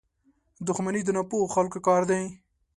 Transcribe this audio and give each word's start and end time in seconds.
•دښمني 0.65 1.01
د 1.05 1.09
ناپوهو 1.17 1.53
خلکو 1.55 1.79
کار 1.87 2.01
دی. 2.09 2.21